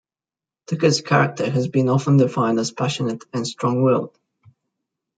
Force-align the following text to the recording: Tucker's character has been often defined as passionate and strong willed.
Tucker's 0.65 0.99
character 1.01 1.47
has 1.47 1.67
been 1.67 1.87
often 1.87 2.17
defined 2.17 2.57
as 2.57 2.71
passionate 2.71 3.23
and 3.33 3.45
strong 3.45 3.83
willed. 3.83 4.17